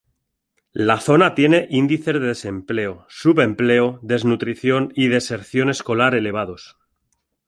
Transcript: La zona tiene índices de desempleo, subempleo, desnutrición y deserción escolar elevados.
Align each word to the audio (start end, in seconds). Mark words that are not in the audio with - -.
La 0.73 0.99
zona 0.99 1.35
tiene 1.35 1.67
índices 1.69 2.15
de 2.15 2.21
desempleo, 2.21 3.05
subempleo, 3.07 3.99
desnutrición 4.01 4.91
y 4.95 5.09
deserción 5.09 5.69
escolar 5.69 6.15
elevados. 6.15 6.75